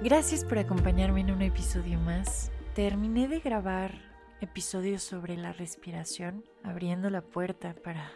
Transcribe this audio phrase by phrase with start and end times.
[0.00, 2.52] Gracias por acompañarme en un episodio más.
[2.76, 3.92] Terminé de grabar
[4.40, 8.12] episodios sobre la respiración, abriendo la puerta para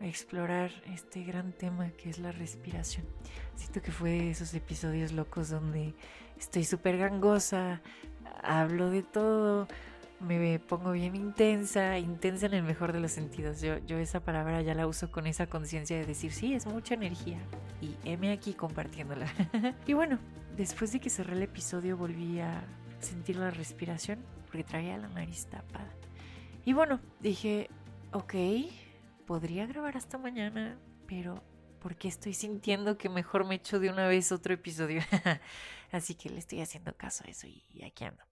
[0.00, 3.06] explorar este gran tema que es la respiración.
[3.56, 5.94] Siento que fue esos episodios locos donde
[6.38, 7.80] estoy súper gangosa,
[8.42, 9.66] hablo de todo,
[10.20, 13.60] me pongo bien intensa, intensa en el mejor de los sentidos.
[13.60, 16.94] Yo, yo esa palabra ya la uso con esa conciencia de decir, sí, es mucha
[16.94, 17.38] energía.
[17.80, 19.26] Y heme aquí compartiéndola.
[19.86, 20.18] y bueno,
[20.56, 22.64] después de que cerré el episodio volví a
[23.00, 25.92] sentir la respiración porque traía la nariz tapada.
[26.64, 27.68] Y bueno, dije,
[28.12, 28.34] ok,
[29.26, 31.42] podría grabar hasta mañana, pero
[31.80, 35.02] ¿por qué estoy sintiendo que mejor me echo de una vez otro episodio?
[35.92, 38.22] Así que le estoy haciendo caso a eso y aquí ando.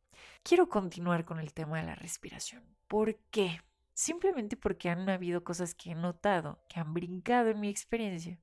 [0.43, 2.65] Quiero continuar con el tema de la respiración.
[2.89, 3.61] ¿Por qué?
[3.95, 8.41] Simplemente porque han habido cosas que he notado, que han brincado en mi experiencia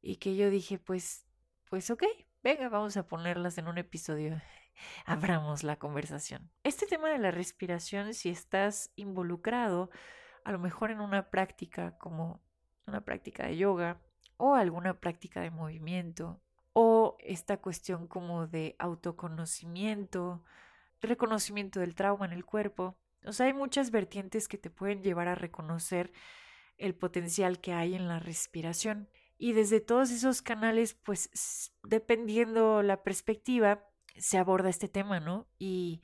[0.00, 1.26] y que yo dije, pues,
[1.68, 2.04] pues ok,
[2.42, 4.40] venga, vamos a ponerlas en un episodio.
[5.04, 6.50] Abramos la conversación.
[6.62, 9.90] Este tema de la respiración, si estás involucrado,
[10.44, 12.42] a lo mejor en una práctica como
[12.86, 14.00] una práctica de yoga
[14.36, 16.40] o alguna práctica de movimiento
[16.72, 20.44] o esta cuestión como de autoconocimiento,
[21.06, 22.96] reconocimiento del trauma en el cuerpo.
[23.24, 26.12] O sea, hay muchas vertientes que te pueden llevar a reconocer
[26.76, 29.08] el potencial que hay en la respiración.
[29.38, 35.48] Y desde todos esos canales, pues dependiendo la perspectiva, se aborda este tema, ¿no?
[35.58, 36.02] Y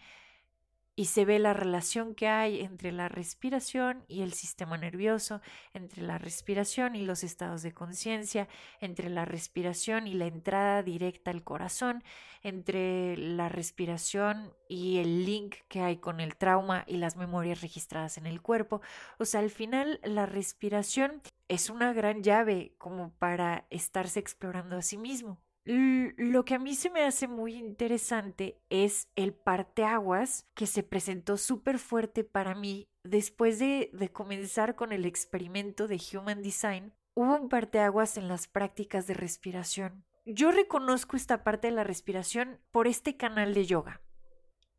[1.00, 5.41] y se ve la relación que hay entre la respiración y el sistema nervioso,
[5.72, 8.49] entre la respiración y los estados de conciencia,
[8.83, 12.05] entre la respiración y la entrada directa al corazón,
[12.43, 18.19] entre la respiración y el link que hay con el trauma y las memorias registradas
[18.19, 18.83] en el cuerpo.
[19.19, 24.83] O sea, al final la respiración es una gran llave como para estarse explorando a
[24.83, 25.41] sí mismo.
[25.65, 31.37] Lo que a mí se me hace muy interesante es el parteaguas que se presentó
[31.37, 36.94] súper fuerte para mí después de, de, comenzar con el experimento de Human Design.
[37.15, 40.04] Hubo un parteaguas en las prácticas de respiración.
[40.25, 44.00] Yo reconozco esta parte de la respiración por este canal de yoga,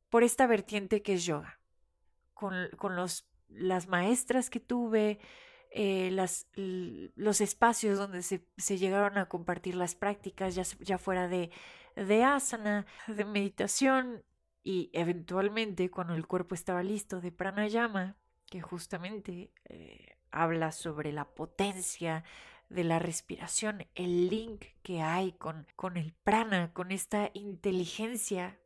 [0.09, 1.59] por esta vertiente que es yoga,
[2.33, 5.19] con, con los, las maestras que tuve,
[5.73, 11.49] eh, las, los espacios donde se, se, llegaron a compartir las prácticas, ya, fuera de,
[11.95, 14.23] de asana, de meditación
[14.63, 18.17] y eventualmente cuando el cuerpo estaba listo de pranayama,
[18.49, 22.25] que justamente eh, habla sobre la potencia
[22.69, 28.60] de la respiración, el link que hay con, con el prana, con esta inteligencia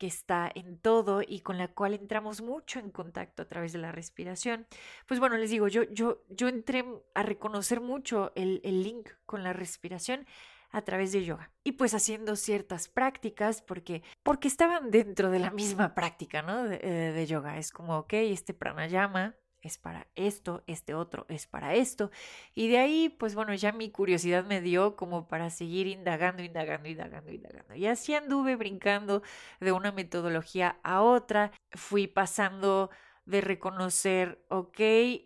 [0.00, 3.78] que está en todo y con la cual entramos mucho en contacto a través de
[3.80, 4.66] la respiración.
[5.06, 9.44] Pues bueno, les digo, yo, yo, yo entré a reconocer mucho el, el link con
[9.44, 10.26] la respiración
[10.70, 15.50] a través de yoga y pues haciendo ciertas prácticas porque porque estaban dentro de la
[15.50, 20.62] misma práctica no de, eh, de yoga es como ok este pranayama es para esto,
[20.66, 22.10] este otro es para esto.
[22.54, 26.88] Y de ahí, pues bueno, ya mi curiosidad me dio como para seguir indagando, indagando,
[26.88, 27.74] indagando, indagando.
[27.74, 29.22] Y así anduve brincando
[29.60, 32.90] de una metodología a otra, fui pasando
[33.24, 34.80] de reconocer, ok,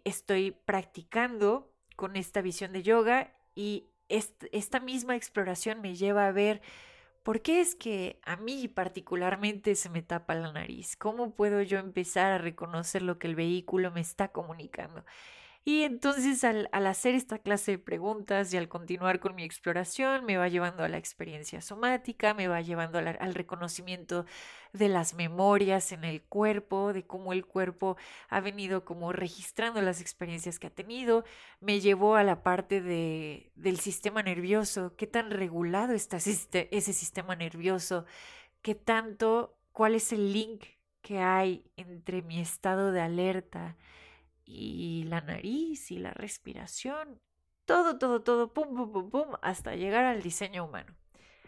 [0.04, 6.60] estoy practicando con esta visión de yoga y esta misma exploración me lleva a ver
[7.24, 10.94] ¿Por qué es que a mí particularmente se me tapa la nariz?
[10.96, 15.04] ¿Cómo puedo yo empezar a reconocer lo que el vehículo me está comunicando?
[15.66, 20.36] Y entonces al, hacer esta clase de preguntas y al continuar con mi exploración, me
[20.36, 24.26] va llevando a la experiencia somática, me va llevando al reconocimiento
[24.74, 27.96] de las memorias en el cuerpo, de cómo el cuerpo
[28.28, 31.24] ha venido como registrando las experiencias que ha tenido,
[31.60, 37.36] me llevó a la parte de, del sistema nervioso, qué tan regulado está ese sistema
[37.36, 38.04] nervioso,
[38.60, 40.64] qué tanto, cuál es el link
[41.00, 43.76] que hay entre mi estado de alerta,
[44.44, 47.20] y la nariz y la respiración,
[47.64, 50.94] todo, todo, todo, pum, pum, pum, pum, hasta llegar al diseño humano.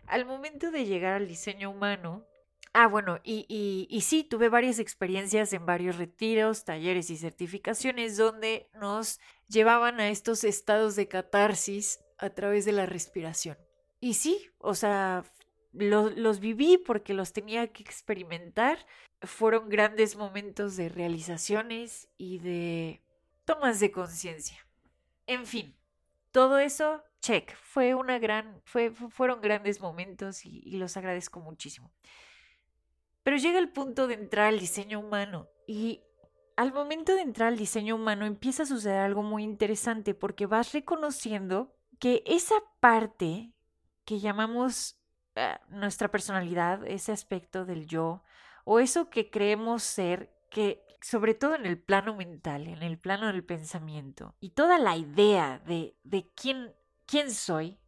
[0.06, 2.24] Al momento de llegar al diseño humano,
[2.72, 8.16] ah, bueno, y, y, y sí, tuve varias experiencias en varios retiros, talleres y certificaciones
[8.16, 13.58] donde nos llevaban a estos estados de catarsis a través de la respiración.
[14.00, 15.24] Y sí, o sea,
[15.78, 18.86] los viví porque los tenía que experimentar.
[19.22, 23.02] Fueron grandes momentos de realizaciones y de
[23.44, 24.66] tomas de conciencia.
[25.26, 25.76] En fin,
[26.30, 27.54] todo eso, check.
[27.56, 31.90] Fue una gran, fue, fueron grandes momentos y, y los agradezco muchísimo.
[33.22, 36.02] Pero llega el punto de entrar al diseño humano y
[36.56, 40.72] al momento de entrar al diseño humano empieza a suceder algo muy interesante porque vas
[40.72, 43.52] reconociendo que esa parte
[44.04, 44.98] que llamamos
[45.68, 48.22] nuestra personalidad, ese aspecto del yo,
[48.64, 53.26] o eso que creemos ser, que sobre todo en el plano mental, en el plano
[53.28, 56.74] del pensamiento, y toda la idea de, de quién,
[57.06, 57.78] quién soy,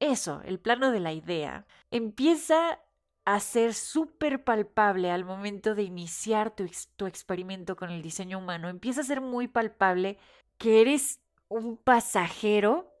[0.00, 2.80] eso, el plano de la idea, empieza
[3.24, 8.68] a ser súper palpable al momento de iniciar tu, tu, experimento con el diseño humano.
[8.68, 10.18] Empieza a ser muy palpable
[10.58, 12.92] que eres un pasajero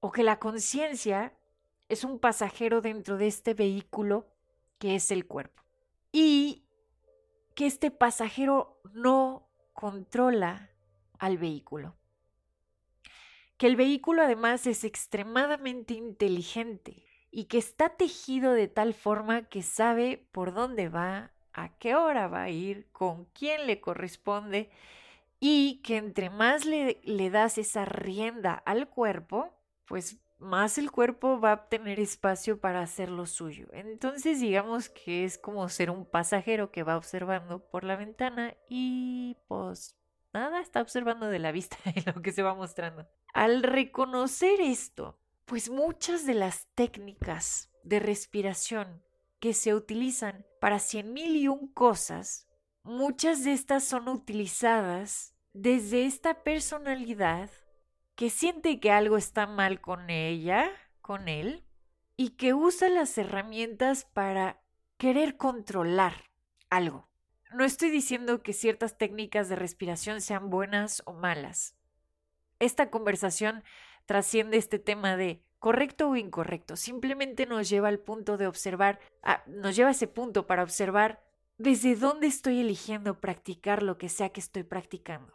[0.00, 1.34] o que la conciencia
[1.88, 4.26] es un pasajero dentro de este vehículo
[4.78, 5.62] que es el cuerpo.
[6.12, 6.64] Y
[7.54, 10.70] que este pasajero no controla
[11.18, 11.96] al vehículo.
[13.56, 19.62] Que el vehículo además es extremadamente inteligente y que está tejido de tal forma que
[19.62, 24.70] sabe por dónde va, a qué hora va a ir, con quién le corresponde
[25.40, 29.54] y que entre más le, le das esa rienda al cuerpo,
[29.86, 33.68] pues más el cuerpo va a tener espacio para hacer lo suyo.
[33.72, 39.36] Entonces digamos que es como ser un pasajero que va observando por la ventana y
[39.48, 39.96] pues
[40.32, 41.76] nada, está observando de la vista
[42.14, 43.08] lo que se va mostrando.
[43.32, 49.02] Al reconocer esto, pues muchas de las técnicas de respiración
[49.40, 52.48] que se utilizan para cien mil y un cosas,
[52.82, 57.50] muchas de estas son utilizadas desde esta personalidad
[58.16, 60.70] que siente que algo está mal con ella,
[61.02, 61.64] con él,
[62.16, 64.62] y que usa las herramientas para
[64.96, 66.30] querer controlar
[66.70, 67.08] algo.
[67.52, 71.76] No estoy diciendo que ciertas técnicas de respiración sean buenas o malas.
[72.58, 73.62] Esta conversación
[74.06, 79.42] trasciende este tema de correcto o incorrecto, simplemente nos lleva al punto de observar, ah,
[79.46, 81.22] nos lleva a ese punto para observar
[81.58, 85.34] desde dónde estoy eligiendo practicar lo que sea que estoy practicando,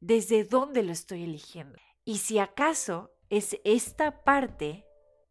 [0.00, 1.78] desde dónde lo estoy eligiendo.
[2.10, 4.84] Y si acaso es esta parte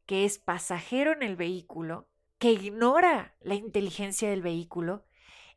[0.06, 5.04] que es pasajero en el vehículo, que ignora la inteligencia del vehículo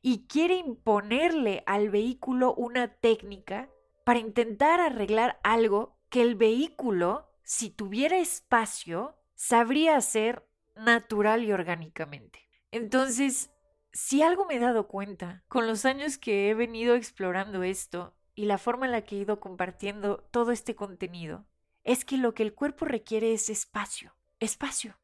[0.01, 3.71] y quiere imponerle al vehículo una técnica
[4.05, 12.49] para intentar arreglar algo que el vehículo, si tuviera espacio, sabría hacer natural y orgánicamente.
[12.73, 13.53] Entonces,
[13.93, 18.47] si algo me he dado cuenta con los años que he venido explorando esto y
[18.47, 21.45] la forma en la que he ido compartiendo todo este contenido,
[21.85, 24.99] es que lo que el cuerpo requiere es espacio, espacio,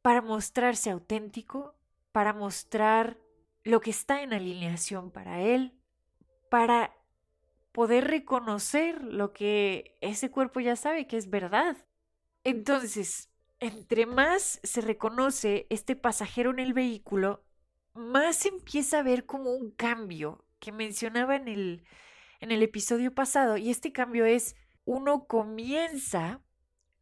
[0.00, 1.76] para mostrarse auténtico,
[2.10, 3.18] para mostrar
[3.64, 5.78] lo que está en alineación para él,
[6.50, 6.94] para
[7.70, 11.76] poder reconocer lo que ese cuerpo ya sabe que es verdad.
[12.44, 13.30] Entonces,
[13.60, 17.44] entre más se reconoce este pasajero en el vehículo,
[17.94, 21.84] más empieza a ver como un cambio que mencionaba en el,
[22.42, 23.56] en el episodio pasado.
[23.56, 26.42] Y este cambio es, uno comienza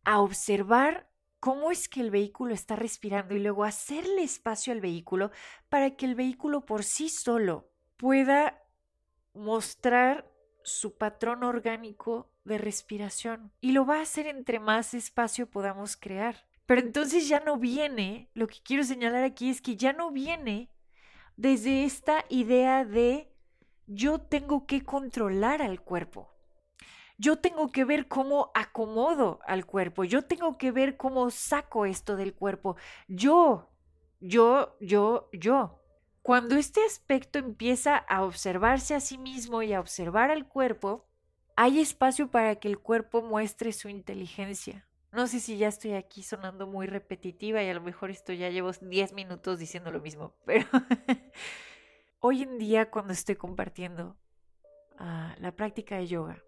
[0.04, 1.10] a observar
[1.40, 5.30] cómo es que el vehículo está respirando y luego hacerle espacio al vehículo
[5.70, 8.62] para que el vehículo por sí solo pueda
[9.32, 10.30] mostrar
[10.62, 16.46] su patrón orgánico de respiración y lo va a hacer entre más espacio podamos crear.
[16.66, 20.70] Pero entonces ya no viene, lo que quiero señalar aquí es que ya no viene
[21.36, 23.32] desde esta idea de
[23.92, 26.32] yo tengo que controlar al cuerpo.
[27.18, 30.04] Yo tengo que ver cómo acomodo al cuerpo.
[30.04, 32.76] Yo tengo que ver cómo saco esto del cuerpo.
[33.08, 33.68] Yo,
[34.20, 35.82] yo, yo, yo.
[36.22, 41.08] Cuando este aspecto empieza a observarse a sí mismo y a observar al cuerpo,
[41.56, 44.86] hay espacio para que el cuerpo muestre su inteligencia.
[45.10, 48.50] No sé si ya estoy aquí sonando muy repetitiva y a lo mejor esto ya
[48.50, 50.66] llevo 10 minutos diciendo lo mismo, pero
[52.20, 54.16] hoy en día cuando estoy compartiendo
[54.98, 56.42] ah, la práctica de yoga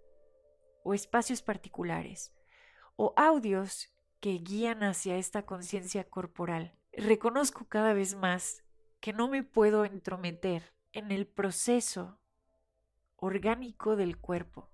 [0.85, 2.33] o espacios particulares
[2.97, 8.63] o audios que guían hacia esta conciencia corporal, reconozco cada vez más
[9.01, 12.21] que no me puedo entrometer en el proceso
[13.17, 14.69] orgánico del cuerpo.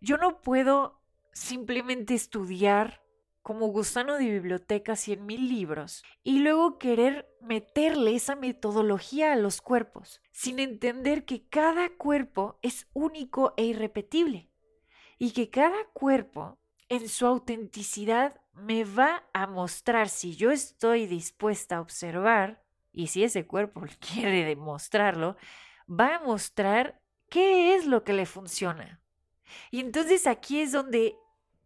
[0.00, 1.00] Yo no puedo
[1.32, 3.02] simplemente estudiar
[3.42, 9.60] como gusano de biblioteca cien mil libros y luego querer meterle esa metodología a los
[9.60, 14.50] cuerpos, sin entender que cada cuerpo es único e irrepetible
[15.18, 21.76] y que cada cuerpo en su autenticidad me va a mostrar si yo estoy dispuesta
[21.76, 25.36] a observar y si ese cuerpo quiere demostrarlo,
[25.88, 29.00] va a mostrar qué es lo que le funciona.
[29.70, 31.16] Y entonces aquí es donde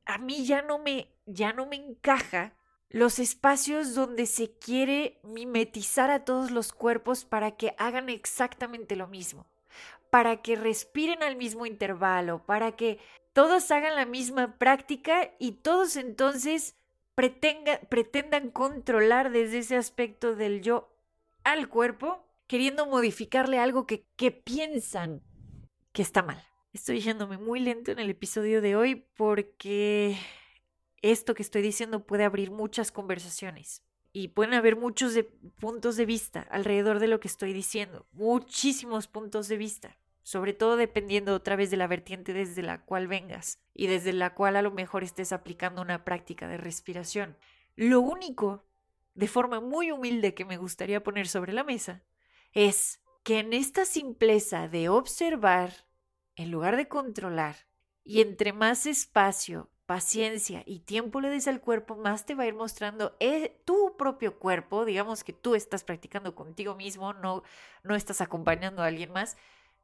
[0.05, 2.55] a mí ya no me ya no me encaja
[2.93, 9.09] los espacios donde se quiere mimetizar a todos los cuerpos para que hagan exactamente lo
[9.09, 9.47] mismo,
[10.11, 12.99] para que respiren al mismo intervalo, para que
[13.33, 16.77] todos hagan la misma práctica y todos entonces
[17.15, 20.93] pretendan controlar desde ese aspecto del yo
[21.45, 25.23] al cuerpo, queriendo modificarle algo que, que piensan
[25.93, 26.43] que está mal.
[26.75, 30.19] Estoy yéndome muy lento en el episodio de hoy porque
[31.03, 33.83] esto que estoy diciendo puede abrir muchas conversaciones
[34.13, 35.19] y pueden haber muchos
[35.59, 40.77] puntos de vista alrededor de lo que estoy diciendo, muchísimos puntos de vista, sobre todo
[40.77, 44.63] dependiendo otra vez de la vertiente desde la cual vengas y desde la cual a
[44.63, 47.37] lo mejor estés aplicando una práctica de respiración.
[47.75, 48.65] Lo único,
[49.15, 52.03] de forma muy humilde, que me gustaría poner sobre la mesa
[52.53, 55.87] es que en esta simpleza de observar,
[56.37, 57.57] en lugar de controlar,
[58.05, 62.47] y entre más espacio paciencia y tiempo le des al cuerpo, más te va a
[62.47, 67.43] ir mostrando eh, tu propio cuerpo, digamos que tú estás practicando contigo mismo, no,
[67.83, 69.37] no estás acompañando a alguien más,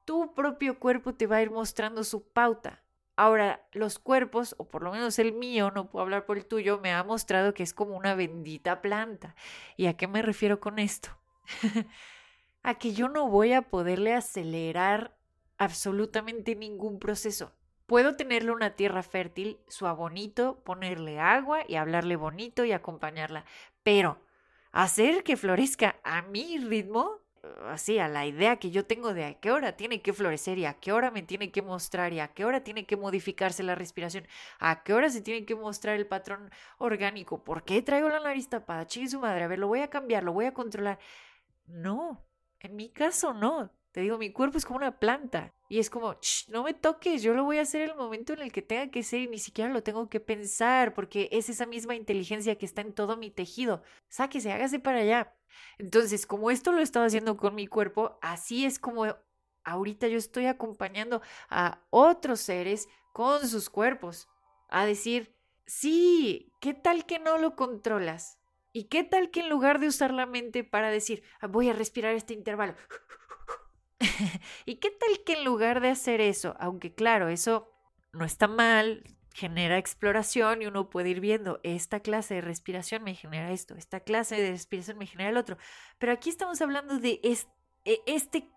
[0.04, 2.82] tu propio cuerpo te va a ir mostrando su pauta.
[3.16, 6.78] Ahora, los cuerpos, o por lo menos el mío, no puedo hablar por el tuyo,
[6.78, 9.34] me ha mostrado que es como una bendita planta.
[9.76, 11.10] ¿Y a qué me refiero con esto?
[12.62, 15.18] a que yo no voy a poderle acelerar
[15.58, 17.52] absolutamente ningún proceso.
[17.88, 23.46] Puedo tenerle una tierra fértil, su abonito, ponerle agua y hablarle bonito y acompañarla,
[23.82, 24.20] pero
[24.72, 27.22] hacer que florezca a mi ritmo,
[27.70, 30.66] así, a la idea que yo tengo de a qué hora tiene que florecer y
[30.66, 33.74] a qué hora me tiene que mostrar y a qué hora tiene que modificarse la
[33.74, 34.28] respiración,
[34.58, 38.50] a qué hora se tiene que mostrar el patrón orgánico, ¿por qué traigo la nariz
[38.50, 38.86] tapada?
[38.86, 40.98] Chique su madre, a ver, lo voy a cambiar, lo voy a controlar.
[41.66, 42.22] No,
[42.60, 43.77] en mi caso no.
[44.02, 46.16] Digo, mi cuerpo es como una planta y es como,
[46.48, 49.02] no me toques, yo lo voy a hacer el momento en el que tenga que
[49.02, 52.80] ser y ni siquiera lo tengo que pensar porque es esa misma inteligencia que está
[52.80, 53.82] en todo mi tejido.
[54.08, 55.34] Sáquese, hágase para allá.
[55.78, 59.06] Entonces, como esto lo estaba haciendo con mi cuerpo, así es como
[59.64, 64.28] ahorita yo estoy acompañando a otros seres con sus cuerpos
[64.68, 65.34] a decir,
[65.66, 68.38] sí, ¿qué tal que no lo controlas?
[68.72, 71.72] ¿Y qué tal que en lugar de usar la mente para decir, ah, voy a
[71.72, 72.74] respirar este intervalo,
[74.66, 77.72] ¿Y qué tal que en lugar de hacer eso, aunque claro, eso
[78.12, 83.14] no está mal, genera exploración y uno puede ir viendo, esta clase de respiración me
[83.14, 85.58] genera esto, esta clase de respiración me genera el otro,
[85.98, 87.38] pero aquí estamos hablando de e,
[88.06, 88.50] este,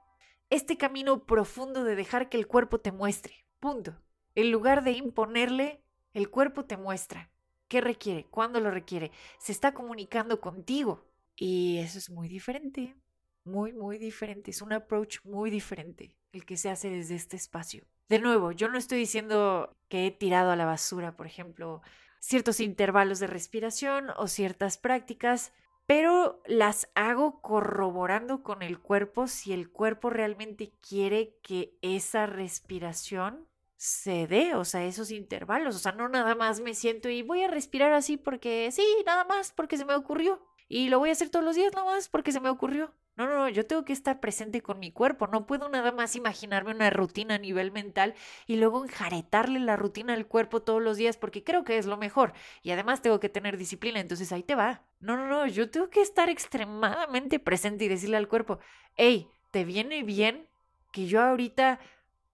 [0.50, 3.96] este camino profundo de dejar que el cuerpo te muestre, punto.
[4.34, 5.84] En lugar de imponerle,
[6.14, 7.30] el cuerpo te muestra.
[7.68, 8.26] ¿Qué requiere?
[8.26, 9.12] ¿Cuándo lo requiere?
[9.40, 11.06] Se está comunicando contigo.
[11.36, 12.96] Y eso es muy diferente
[13.44, 14.52] muy, muy diferente.
[14.52, 17.84] Es un approach muy diferente el que se hace desde este espacio.
[18.10, 21.82] De nuevo, yo no estoy diciendo que he tirado a la basura, por ejemplo,
[22.20, 25.54] ciertos intervalos de respiración o ciertas prácticas,
[25.86, 33.48] pero las hago corroborando con el cuerpo si el cuerpo realmente quiere que esa respiración
[33.76, 37.42] se dé, o sea, esos intervalos, o sea, no nada más me siento y voy
[37.42, 40.40] a respirar así porque sí, nada más porque se me ocurrió.
[40.70, 42.94] Y lo voy a hacer todos los días nada más porque se me ocurrió.
[43.18, 45.28] No, no, no, yo tengo que estar presente con mi cuerpo.
[45.28, 48.16] No puedo nada más imaginarme una rutina a nivel mental
[48.48, 51.98] y luego enjaretarle la rutina al cuerpo todos los días porque creo que es lo
[51.98, 52.34] mejor.
[52.64, 54.86] Y además tengo que tener disciplina, entonces ahí te va.
[55.00, 58.60] No, no, no, yo tengo que estar extremadamente presente y decirle al cuerpo,
[58.96, 60.48] hey, ¿te viene bien
[60.92, 61.80] que yo ahorita,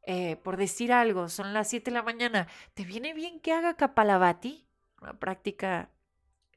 [0.04, 3.76] eh, por decir algo, son las 7 de la mañana, ¿te viene bien que haga
[3.76, 4.68] Kapalabhati?
[5.02, 5.92] Una práctica,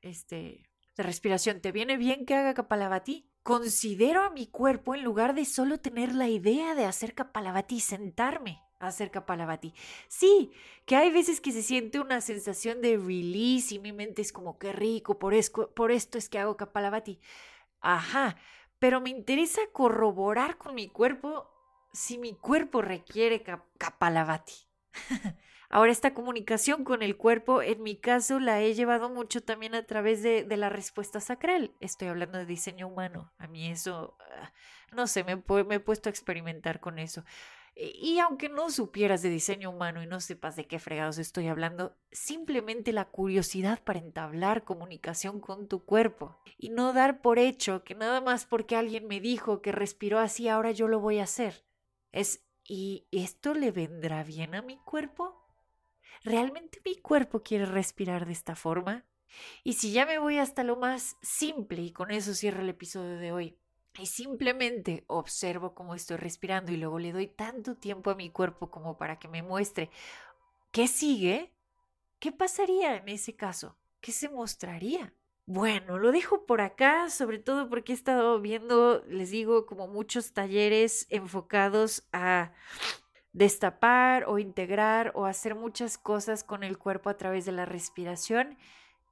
[0.02, 1.60] este, de respiración.
[1.60, 3.29] ¿Te viene bien que haga Kapalabhati?
[3.42, 7.80] Considero a mi cuerpo en lugar de solo tener la idea de hacer Kapalabhati y
[7.80, 9.74] sentarme a hacer Kapalabhati.
[10.08, 10.52] Sí,
[10.86, 14.58] que hay veces que se siente una sensación de release y mi mente es como
[14.58, 15.34] que rico, por,
[15.74, 17.20] por esto es que hago Kapalabhati.
[17.80, 18.36] Ajá,
[18.78, 21.50] pero me interesa corroborar con mi cuerpo
[21.92, 23.42] si mi cuerpo requiere
[23.78, 24.54] Kapalabhati.
[25.72, 29.84] Ahora, esta comunicación con el cuerpo, en mi caso, la he llevado mucho también a
[29.84, 31.70] través de, la respuesta sacral.
[31.78, 33.32] Estoy hablando de diseño humano.
[33.38, 34.52] A mí eso, ah,
[34.90, 37.24] no sé, me, me he puesto a experimentar con eso.
[37.76, 41.96] Y aunque no supieras de diseño humano y no sepas de qué fregados estoy hablando,
[42.10, 47.94] simplemente la curiosidad para entablar comunicación con tu cuerpo y no dar por hecho que
[47.94, 51.64] nada más porque alguien me dijo que respiró así, ahora yo lo voy a hacer.
[52.10, 55.39] Es, ¿y esto le vendrá bien a mi cuerpo?
[56.22, 59.06] ¿Realmente mi cuerpo quiere respirar de esta forma?
[59.64, 63.16] Y si ya me voy hasta lo más simple, y con eso cierro el episodio
[63.16, 63.58] de hoy,
[63.98, 68.70] y simplemente observo cómo estoy respirando y luego le doy tanto tiempo a mi cuerpo
[68.70, 69.90] como para que me muestre
[70.70, 71.52] qué sigue,
[72.18, 73.76] ¿qué pasaría en ese caso?
[74.00, 75.12] ¿Qué se mostraría?
[75.46, 80.32] Bueno, lo dejo por acá, sobre todo porque he estado viendo, les digo, como muchos
[80.32, 82.52] talleres enfocados a
[83.32, 88.58] destapar o integrar o hacer muchas cosas con el cuerpo a través de la respiración.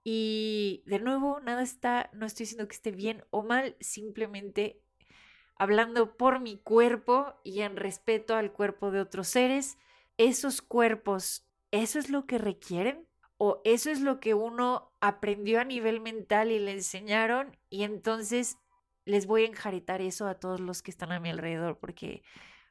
[0.05, 4.81] Y de nuevo, nada está, no estoy diciendo que esté bien o mal, simplemente
[5.57, 9.77] hablando por mi cuerpo y en respeto al cuerpo de otros seres,
[10.17, 13.07] esos cuerpos, ¿eso es lo que requieren?
[13.37, 17.57] ¿O eso es lo que uno aprendió a nivel mental y le enseñaron?
[17.71, 18.59] Y entonces
[19.05, 22.23] les voy a enjaretar eso a todos los que están a mi alrededor, porque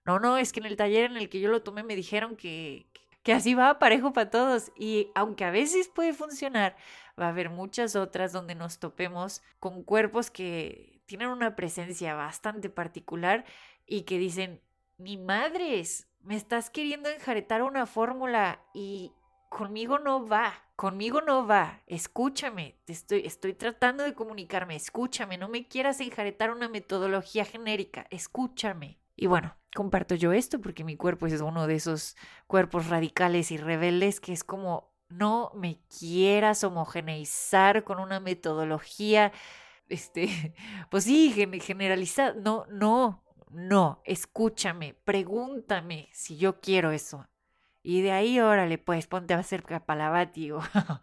[0.07, 2.37] no, no, es que en el taller en el que yo lo tomé me dijeron
[2.37, 2.87] que,
[3.23, 4.71] que así va parejo para todos.
[4.77, 6.77] Y aunque a veces puede funcionar,
[7.19, 12.69] va a haber muchas otras donde nos topemos con cuerpos que tienen una presencia bastante
[12.69, 13.43] particular
[13.85, 14.61] y que dicen,
[14.97, 19.11] mi madres, me estás queriendo enjaretar una fórmula y
[19.49, 25.49] conmigo no va, conmigo no va, escúchame, te estoy, estoy tratando de comunicarme, escúchame, no
[25.49, 28.99] me quieras enjaretar una metodología genérica, escúchame.
[29.17, 33.57] Y bueno, comparto yo esto porque mi cuerpo es uno de esos cuerpos radicales y
[33.57, 39.31] rebeldes que es como no me quieras homogeneizar con una metodología,
[39.89, 40.53] este,
[40.91, 42.35] pues sí, generalizada.
[42.35, 47.27] No, no, no, escúchame, pregúntame si yo quiero eso.
[47.81, 50.59] Y de ahí, órale, pues ponte a hacer capalabati o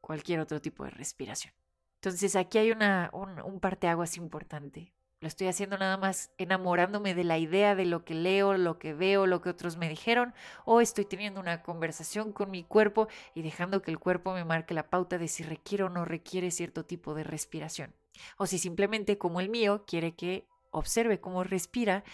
[0.00, 1.52] cualquier otro tipo de respiración.
[1.96, 4.94] Entonces aquí hay una, un, un parteaguas importante.
[5.24, 8.92] Lo estoy haciendo nada más enamorándome de la idea de lo que leo, lo que
[8.92, 10.34] veo, lo que otros me dijeron,
[10.66, 14.74] o estoy teniendo una conversación con mi cuerpo y dejando que el cuerpo me marque
[14.74, 17.94] la pauta de si requiere o no requiere cierto tipo de respiración.
[18.36, 22.04] O si simplemente, como el mío, quiere que observe cómo respira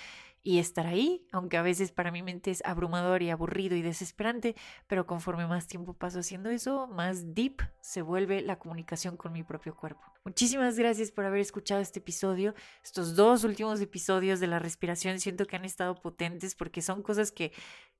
[0.42, 4.56] y estar ahí, aunque a veces para mi mente es abrumador y aburrido y desesperante,
[4.86, 9.42] pero conforme más tiempo paso haciendo eso, más deep se vuelve la comunicación con mi
[9.42, 10.00] propio cuerpo.
[10.24, 12.54] Muchísimas gracias por haber escuchado este episodio.
[12.82, 17.32] Estos dos últimos episodios de la respiración siento que han estado potentes porque son cosas
[17.32, 17.52] que,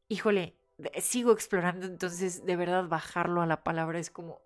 [0.09, 0.57] híjole,
[1.01, 4.41] sigo explorando, entonces de verdad bajarlo a la palabra es como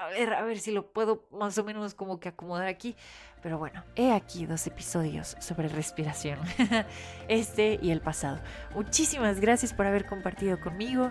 [0.00, 2.96] a ver, a ver si lo puedo más o menos como que acomodar aquí.
[3.42, 6.38] Pero bueno, he aquí dos episodios sobre respiración.
[7.28, 8.40] este y el pasado.
[8.74, 11.10] Muchísimas gracias por haber compartido conmigo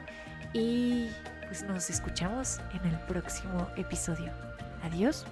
[0.53, 1.07] y
[1.45, 4.31] pues nos escuchamos en el próximo episodio.
[4.83, 5.25] Adiós.